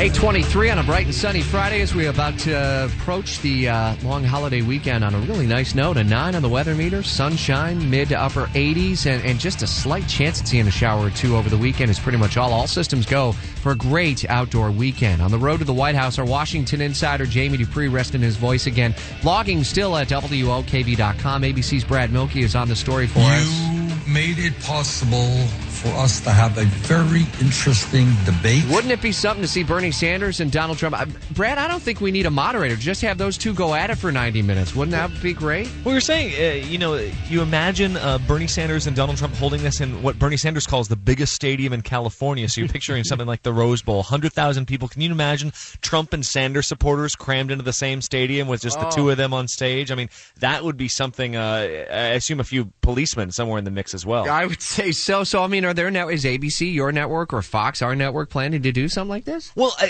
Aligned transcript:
823 0.00 0.70
on 0.70 0.78
a 0.78 0.84
bright 0.84 1.06
and 1.06 1.14
sunny 1.14 1.42
Friday 1.42 1.80
as 1.80 1.92
we're 1.92 2.08
about 2.08 2.38
to 2.38 2.84
approach 2.84 3.40
the 3.40 3.68
uh, 3.68 3.96
long 4.04 4.22
holiday 4.22 4.62
weekend 4.62 5.02
on 5.02 5.12
a 5.12 5.18
really 5.22 5.44
nice 5.44 5.74
note. 5.74 5.96
A 5.96 6.04
9 6.04 6.36
on 6.36 6.40
the 6.40 6.48
weather 6.48 6.76
meter, 6.76 7.02
sunshine, 7.02 7.90
mid 7.90 8.10
to 8.10 8.16
upper 8.16 8.46
80s, 8.46 9.06
and, 9.06 9.24
and 9.24 9.40
just 9.40 9.62
a 9.62 9.66
slight 9.66 10.06
chance 10.06 10.40
at 10.40 10.46
seeing 10.46 10.68
a 10.68 10.70
shower 10.70 11.06
or 11.06 11.10
two 11.10 11.34
over 11.34 11.48
the 11.50 11.58
weekend 11.58 11.90
is 11.90 11.98
pretty 11.98 12.16
much 12.16 12.36
all. 12.36 12.52
All 12.52 12.68
systems 12.68 13.06
go 13.06 13.32
for 13.32 13.72
a 13.72 13.76
great 13.76 14.24
outdoor 14.30 14.70
weekend. 14.70 15.20
On 15.20 15.32
the 15.32 15.38
road 15.38 15.58
to 15.58 15.64
the 15.64 15.74
White 15.74 15.96
House, 15.96 16.16
our 16.16 16.24
Washington 16.24 16.80
insider 16.80 17.26
Jamie 17.26 17.56
Dupree 17.56 17.88
resting 17.88 18.20
his 18.20 18.36
voice 18.36 18.68
again. 18.68 18.92
Blogging 19.22 19.64
still 19.64 19.96
at 19.96 20.06
WOKV.com. 20.06 21.42
ABC's 21.42 21.82
Brad 21.82 22.12
Mielke 22.12 22.36
is 22.36 22.54
on 22.54 22.68
the 22.68 22.76
story 22.76 23.08
for 23.08 23.18
you 23.18 23.24
us. 23.24 24.06
made 24.06 24.38
it 24.38 24.56
possible 24.60 25.67
for 25.78 25.88
us 25.90 26.20
to 26.20 26.30
have 26.30 26.58
a 26.58 26.64
very 26.64 27.22
interesting 27.40 28.08
debate. 28.24 28.64
Wouldn't 28.68 28.92
it 28.92 29.00
be 29.00 29.12
something 29.12 29.42
to 29.42 29.48
see 29.48 29.62
Bernie 29.62 29.92
Sanders 29.92 30.40
and 30.40 30.50
Donald 30.50 30.78
Trump? 30.78 30.98
Uh, 30.98 31.06
Brad, 31.32 31.58
I 31.58 31.68
don't 31.68 31.82
think 31.82 32.00
we 32.00 32.10
need 32.10 32.26
a 32.26 32.30
moderator. 32.30 32.74
Just 32.74 33.00
have 33.02 33.18
those 33.18 33.38
two 33.38 33.54
go 33.54 33.74
at 33.74 33.90
it 33.90 33.96
for 33.96 34.10
90 34.10 34.42
minutes. 34.42 34.74
Wouldn't 34.74 34.92
that 34.92 35.10
be 35.22 35.32
great? 35.32 35.70
Well, 35.84 35.92
you're 35.92 36.00
saying, 36.00 36.34
uh, 36.34 36.66
you 36.66 36.78
know, 36.78 36.94
you 37.28 37.42
imagine 37.42 37.96
uh, 37.96 38.18
Bernie 38.18 38.48
Sanders 38.48 38.86
and 38.86 38.96
Donald 38.96 39.18
Trump 39.18 39.34
holding 39.34 39.62
this 39.62 39.80
in 39.80 40.02
what 40.02 40.18
Bernie 40.18 40.36
Sanders 40.36 40.66
calls 40.66 40.88
the 40.88 40.96
biggest 40.96 41.32
stadium 41.32 41.72
in 41.72 41.82
California. 41.82 42.48
So 42.48 42.60
you're 42.60 42.68
picturing 42.68 43.04
something 43.08 43.26
like 43.26 43.42
the 43.42 43.52
Rose 43.52 43.80
Bowl, 43.82 43.96
100,000 43.98 44.66
people. 44.66 44.88
Can 44.88 45.00
you 45.00 45.12
imagine 45.12 45.52
Trump 45.80 46.12
and 46.12 46.26
Sanders 46.26 46.66
supporters 46.66 47.14
crammed 47.14 47.50
into 47.50 47.64
the 47.64 47.72
same 47.72 48.00
stadium 48.00 48.48
with 48.48 48.62
just 48.62 48.80
the 48.80 48.88
two 48.88 49.10
of 49.10 49.16
them 49.16 49.32
on 49.32 49.46
stage? 49.46 49.92
I 49.92 49.94
mean, 49.94 50.08
that 50.40 50.64
would 50.64 50.76
be 50.76 50.88
something, 50.88 51.36
uh, 51.36 51.86
I 51.90 52.08
assume 52.14 52.40
a 52.40 52.44
few 52.44 52.72
policemen 52.80 53.30
somewhere 53.30 53.58
in 53.58 53.64
the 53.64 53.70
mix 53.70 53.94
as 53.94 54.04
well. 54.04 54.28
I 54.28 54.46
would 54.46 54.62
say 54.62 54.92
so. 54.92 55.24
So, 55.24 55.42
I 55.42 55.46
mean, 55.46 55.64
are 55.68 55.74
there 55.74 55.90
now, 55.90 56.08
is 56.08 56.24
ABC 56.24 56.72
your 56.72 56.90
network 56.90 57.32
or 57.32 57.42
Fox 57.42 57.82
our 57.82 57.94
network 57.94 58.30
planning 58.30 58.62
to 58.62 58.72
do 58.72 58.88
something 58.88 59.10
like 59.10 59.24
this? 59.24 59.52
Well, 59.54 59.74
uh, 59.80 59.86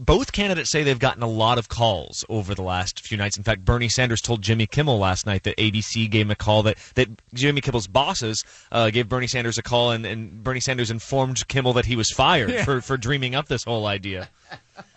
both 0.00 0.32
candidates 0.32 0.70
say 0.70 0.82
they've 0.82 0.98
gotten 0.98 1.22
a 1.22 1.28
lot 1.28 1.58
of 1.58 1.68
calls 1.68 2.24
over 2.28 2.54
the 2.54 2.62
last 2.62 3.00
few 3.00 3.16
nights. 3.16 3.36
In 3.36 3.42
fact, 3.42 3.64
Bernie 3.64 3.88
Sanders 3.88 4.20
told 4.20 4.42
Jimmy 4.42 4.66
Kimmel 4.66 4.98
last 4.98 5.26
night 5.26 5.44
that 5.44 5.56
ABC 5.56 6.10
gave 6.10 6.26
him 6.26 6.30
a 6.30 6.36
call 6.36 6.62
that, 6.64 6.76
that 6.96 7.08
Jimmy 7.32 7.60
Kimmel's 7.60 7.86
bosses 7.86 8.44
uh, 8.72 8.90
gave 8.90 9.08
Bernie 9.08 9.26
Sanders 9.26 9.58
a 9.58 9.62
call, 9.62 9.92
and, 9.92 10.04
and 10.04 10.42
Bernie 10.42 10.60
Sanders 10.60 10.90
informed 10.90 11.46
Kimmel 11.48 11.72
that 11.74 11.86
he 11.86 11.96
was 11.96 12.10
fired 12.10 12.52
for, 12.64 12.80
for 12.80 12.96
dreaming 12.96 13.34
up 13.34 13.46
this 13.46 13.64
whole 13.64 13.86
idea. 13.86 14.28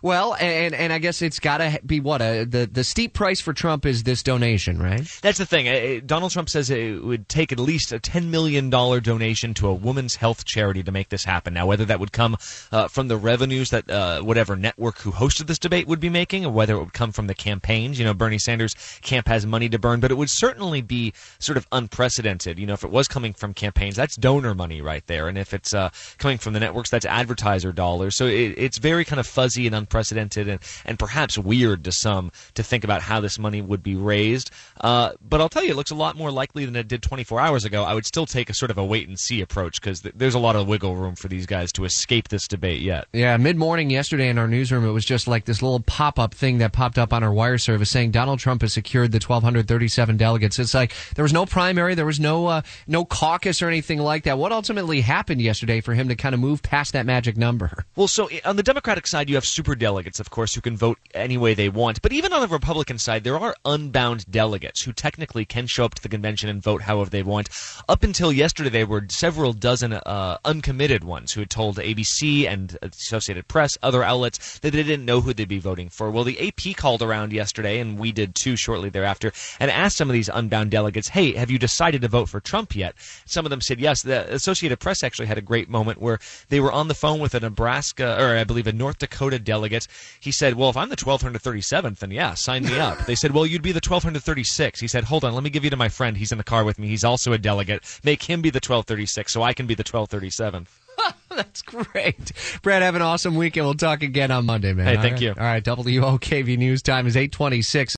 Well, 0.00 0.36
and 0.38 0.74
and 0.74 0.92
I 0.92 0.98
guess 0.98 1.22
it's 1.22 1.40
got 1.40 1.58
to 1.58 1.80
be 1.84 1.98
what 1.98 2.22
a, 2.22 2.44
the 2.44 2.68
the 2.70 2.84
steep 2.84 3.14
price 3.14 3.40
for 3.40 3.52
Trump 3.52 3.84
is 3.84 4.04
this 4.04 4.22
donation, 4.22 4.80
right? 4.80 5.02
That's 5.22 5.38
the 5.38 5.46
thing. 5.46 5.68
Uh, 5.68 6.00
Donald 6.06 6.30
Trump 6.30 6.48
says 6.48 6.70
it 6.70 7.02
would 7.02 7.28
take 7.28 7.50
at 7.50 7.58
least 7.58 7.92
a 7.92 7.98
$10 7.98 8.26
million 8.26 8.70
donation 8.70 9.54
to 9.54 9.68
a 9.68 9.74
women's 9.74 10.14
health 10.14 10.44
charity 10.44 10.82
to 10.82 10.92
make 10.92 11.08
this 11.08 11.24
happen. 11.24 11.54
Now, 11.54 11.66
whether 11.66 11.84
that 11.84 12.00
would 12.00 12.12
come 12.12 12.36
uh, 12.70 12.88
from 12.88 13.08
the 13.08 13.16
revenues 13.16 13.70
that 13.70 13.90
uh, 13.90 14.20
whatever 14.20 14.56
network 14.56 14.98
who 14.98 15.10
hosted 15.10 15.46
this 15.46 15.58
debate 15.58 15.86
would 15.88 16.00
be 16.00 16.08
making, 16.08 16.46
or 16.46 16.52
whether 16.52 16.76
it 16.76 16.78
would 16.78 16.92
come 16.92 17.12
from 17.12 17.26
the 17.26 17.34
campaigns. 17.34 17.98
You 17.98 18.04
know, 18.04 18.14
Bernie 18.14 18.38
Sanders' 18.38 18.74
camp 19.02 19.26
has 19.28 19.46
money 19.46 19.68
to 19.68 19.78
burn, 19.78 20.00
but 20.00 20.10
it 20.10 20.16
would 20.16 20.30
certainly 20.30 20.80
be 20.80 21.12
sort 21.38 21.56
of 21.56 21.66
unprecedented. 21.72 22.58
You 22.58 22.66
know, 22.66 22.74
if 22.74 22.84
it 22.84 22.90
was 22.90 23.08
coming 23.08 23.32
from 23.32 23.54
campaigns, 23.54 23.96
that's 23.96 24.16
donor 24.16 24.54
money 24.54 24.80
right 24.80 25.06
there. 25.06 25.28
And 25.28 25.36
if 25.36 25.52
it's 25.52 25.74
uh, 25.74 25.90
coming 26.18 26.38
from 26.38 26.52
the 26.52 26.60
networks, 26.60 26.90
that's 26.90 27.06
advertiser 27.06 27.72
dollars. 27.72 28.16
So 28.16 28.26
it, 28.26 28.54
it's 28.56 28.78
very 28.78 29.04
kind 29.04 29.17
of 29.18 29.26
fuzzy 29.26 29.66
and 29.66 29.74
unprecedented 29.74 30.48
and, 30.48 30.60
and 30.84 30.98
perhaps 30.98 31.38
weird 31.38 31.84
to 31.84 31.92
some 31.92 32.30
to 32.54 32.62
think 32.62 32.84
about 32.84 33.02
how 33.02 33.20
this 33.20 33.38
money 33.38 33.62
would 33.62 33.82
be 33.82 33.96
raised. 33.96 34.50
Uh, 34.80 35.12
but 35.20 35.40
I'll 35.40 35.48
tell 35.48 35.64
you, 35.64 35.72
it 35.72 35.76
looks 35.76 35.90
a 35.90 35.96
lot 35.96 36.16
more 36.16 36.30
likely 36.30 36.64
than 36.64 36.76
it 36.76 36.88
did 36.88 37.02
24 37.02 37.40
hours 37.40 37.64
ago. 37.64 37.84
I 37.84 37.94
would 37.94 38.06
still 38.06 38.26
take 38.26 38.50
a 38.50 38.54
sort 38.54 38.70
of 38.70 38.78
a 38.78 38.84
wait 38.84 39.08
and 39.08 39.18
see 39.18 39.40
approach 39.40 39.80
because 39.80 40.00
th- 40.00 40.14
there's 40.16 40.34
a 40.34 40.38
lot 40.38 40.56
of 40.56 40.66
wiggle 40.66 40.96
room 40.96 41.14
for 41.14 41.28
these 41.28 41.46
guys 41.46 41.72
to 41.72 41.84
escape 41.84 42.28
this 42.28 42.46
debate 42.48 42.80
yet. 42.80 43.06
Yeah, 43.12 43.36
mid 43.36 43.56
morning 43.56 43.90
yesterday 43.90 44.28
in 44.28 44.38
our 44.38 44.48
newsroom, 44.48 44.84
it 44.84 44.92
was 44.92 45.04
just 45.04 45.26
like 45.26 45.44
this 45.44 45.62
little 45.62 45.80
pop 45.80 46.18
up 46.18 46.34
thing 46.34 46.58
that 46.58 46.72
popped 46.72 46.98
up 46.98 47.12
on 47.12 47.22
our 47.22 47.32
wire 47.32 47.58
service 47.58 47.90
saying 47.90 48.12
Donald 48.12 48.38
Trump 48.38 48.62
has 48.62 48.72
secured 48.72 49.12
the 49.12 49.18
1,237 49.18 50.16
delegates. 50.16 50.58
It's 50.58 50.74
like 50.74 50.92
there 51.14 51.22
was 51.22 51.32
no 51.32 51.46
primary, 51.46 51.94
there 51.94 52.06
was 52.06 52.20
no 52.20 52.46
uh, 52.46 52.62
no 52.86 53.04
caucus 53.04 53.60
or 53.62 53.68
anything 53.68 53.98
like 53.98 54.24
that. 54.24 54.38
What 54.38 54.52
ultimately 54.52 55.00
happened 55.00 55.40
yesterday 55.40 55.80
for 55.80 55.94
him 55.94 56.08
to 56.08 56.16
kind 56.16 56.34
of 56.34 56.40
move 56.40 56.62
past 56.62 56.92
that 56.92 57.06
magic 57.06 57.36
number? 57.36 57.84
Well, 57.96 58.08
so 58.08 58.28
on 58.44 58.56
the 58.56 58.62
Democratic 58.62 59.06
side, 59.08 59.28
you 59.28 59.34
have 59.34 59.44
super 59.44 59.74
delegates, 59.74 60.20
of 60.20 60.30
course, 60.30 60.54
who 60.54 60.60
can 60.60 60.76
vote 60.76 60.98
any 61.14 61.36
way 61.36 61.54
they 61.54 61.68
want. 61.68 62.02
But 62.02 62.12
even 62.12 62.32
on 62.32 62.40
the 62.40 62.48
Republican 62.48 62.98
side, 62.98 63.24
there 63.24 63.38
are 63.38 63.54
unbound 63.64 64.30
delegates 64.30 64.82
who 64.82 64.92
technically 64.92 65.44
can 65.44 65.66
show 65.66 65.84
up 65.84 65.94
to 65.94 66.02
the 66.02 66.08
convention 66.08 66.48
and 66.48 66.62
vote 66.62 66.82
however 66.82 67.10
they 67.10 67.22
want. 67.22 67.48
Up 67.88 68.02
until 68.02 68.32
yesterday, 68.32 68.70
there 68.70 68.86
were 68.86 69.06
several 69.10 69.52
dozen 69.52 69.92
uh, 69.92 70.38
uncommitted 70.44 71.04
ones 71.04 71.32
who 71.32 71.40
had 71.40 71.50
told 71.50 71.76
ABC 71.76 72.48
and 72.48 72.76
Associated 72.82 73.48
Press, 73.48 73.76
other 73.82 74.02
outlets, 74.02 74.58
that 74.60 74.72
they 74.72 74.82
didn't 74.82 75.04
know 75.04 75.20
who 75.20 75.34
they'd 75.34 75.48
be 75.48 75.58
voting 75.58 75.88
for. 75.88 76.10
Well, 76.10 76.24
the 76.24 76.48
AP 76.48 76.76
called 76.76 77.02
around 77.02 77.32
yesterday, 77.32 77.80
and 77.80 77.98
we 77.98 78.12
did 78.12 78.34
too 78.34 78.56
shortly 78.56 78.88
thereafter, 78.88 79.32
and 79.60 79.70
asked 79.70 79.96
some 79.96 80.08
of 80.08 80.14
these 80.14 80.28
unbound 80.28 80.70
delegates, 80.70 81.08
hey, 81.08 81.32
have 81.34 81.50
you 81.50 81.58
decided 81.58 82.02
to 82.02 82.08
vote 82.08 82.28
for 82.28 82.40
Trump 82.40 82.74
yet? 82.74 82.94
Some 83.26 83.44
of 83.44 83.50
them 83.50 83.60
said 83.60 83.80
yes. 83.80 84.02
The 84.02 84.32
Associated 84.32 84.80
Press 84.80 85.02
actually 85.02 85.26
had 85.26 85.38
a 85.38 85.42
great 85.42 85.68
moment 85.68 86.00
where 86.00 86.18
they 86.48 86.60
were 86.60 86.72
on 86.72 86.88
the 86.88 86.94
phone 86.94 87.20
with 87.20 87.34
a 87.34 87.40
Nebraska, 87.40 88.16
or 88.18 88.36
I 88.36 88.44
believe 88.44 88.66
a 88.66 88.72
North 88.72 88.87
Dakota 88.96 89.38
delegate. 89.38 89.86
He 90.20 90.32
said, 90.32 90.54
well, 90.54 90.70
if 90.70 90.76
I'm 90.76 90.88
the 90.88 90.96
1237th, 90.96 91.98
then 91.98 92.10
yeah, 92.10 92.34
sign 92.34 92.64
me 92.64 92.78
up. 92.78 93.04
they 93.06 93.14
said, 93.14 93.32
well, 93.32 93.44
you'd 93.44 93.60
be 93.62 93.72
the 93.72 93.76
1236. 93.76 94.80
He 94.80 94.88
said, 94.88 95.04
hold 95.04 95.24
on, 95.24 95.34
let 95.34 95.42
me 95.42 95.50
give 95.50 95.64
you 95.64 95.70
to 95.70 95.76
my 95.76 95.88
friend. 95.88 96.16
He's 96.16 96.32
in 96.32 96.38
the 96.38 96.44
car 96.44 96.64
with 96.64 96.78
me. 96.78 96.88
He's 96.88 97.04
also 97.04 97.32
a 97.32 97.38
delegate. 97.38 97.82
Make 98.04 98.22
him 98.22 98.40
be 98.40 98.50
the 98.50 98.56
1236 98.56 99.32
so 99.32 99.42
I 99.42 99.52
can 99.52 99.66
be 99.66 99.74
the 99.74 99.80
1237. 99.82 100.66
That's 101.28 101.62
great. 101.62 102.32
Brad, 102.62 102.82
have 102.82 102.94
an 102.96 103.02
awesome 103.02 103.36
weekend. 103.36 103.66
We'll 103.66 103.74
talk 103.74 104.02
again 104.02 104.30
on 104.30 104.46
Monday, 104.46 104.72
man. 104.72 104.86
Hey, 104.86 104.96
All 104.96 105.02
thank 105.02 105.12
right. 105.14 105.22
you. 105.22 105.28
All 105.30 105.44
right, 105.44 105.62
WOKV 105.64 106.58
News 106.58 106.82
time 106.82 107.06
is 107.06 107.16
826. 107.16 107.86